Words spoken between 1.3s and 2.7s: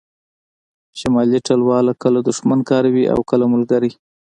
ټلواله کله دوښمن